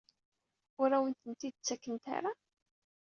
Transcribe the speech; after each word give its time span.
Ur 0.81 0.89
awen-tent-id-ttakent 0.97 2.05
ara? 2.15 2.31